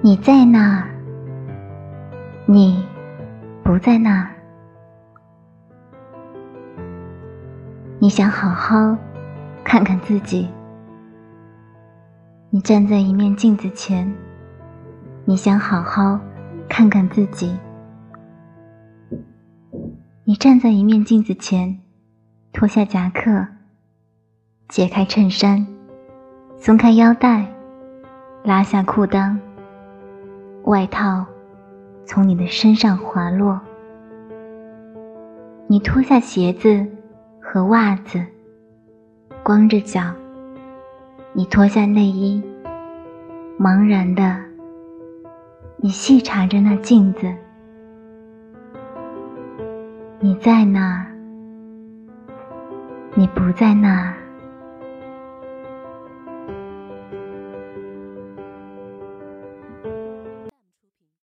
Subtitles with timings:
[0.00, 0.88] 你在那儿，
[2.46, 2.86] 你
[3.64, 4.30] 不在那儿。
[7.98, 8.96] 你想好好
[9.64, 10.48] 看看自己。
[12.50, 14.14] 你站在一面镜子前，
[15.24, 16.20] 你想好好
[16.68, 17.58] 看看自己。
[20.22, 21.76] 你站在一面镜子前，
[22.52, 23.48] 脱下夹克，
[24.68, 25.66] 解开衬衫，
[26.56, 27.52] 松开腰带，
[28.44, 29.36] 拉下裤裆，
[30.68, 31.24] 外套
[32.04, 33.58] 从你的身上滑落。
[35.66, 36.86] 你脱下鞋子
[37.40, 38.22] 和袜子，
[39.42, 40.02] 光着脚。
[41.32, 42.42] 你脱下内衣，
[43.58, 44.38] 茫然的，
[45.78, 47.34] 你细查着那镜子。
[50.20, 51.06] 你在那儿，
[53.14, 54.17] 你不在那儿。